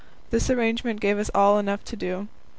This 0.31 0.49
arrangement 0.49 0.99
gave 0.99 1.19
us 1.19 1.29
all 1.35 1.59
enough 1.59 1.83
to 1.83 1.95
do. 1.95 2.27